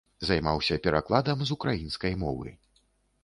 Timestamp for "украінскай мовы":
1.57-2.55